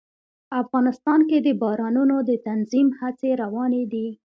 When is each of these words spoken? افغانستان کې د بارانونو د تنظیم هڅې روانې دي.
افغانستان 0.61 1.19
کې 1.29 1.37
د 1.41 1.47
بارانونو 1.61 2.15
د 2.29 2.31
تنظیم 2.47 2.87
هڅې 2.99 3.29
روانې 3.41 3.83
دي. 3.91 4.07